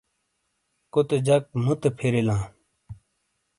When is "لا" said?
2.27-2.37